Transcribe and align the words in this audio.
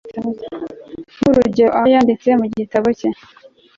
nk'urugero 1.17 1.69
ahoyanditse 1.77 2.29
mu 2.39 2.45
gitabo 2.59 2.87
cye 2.99 3.09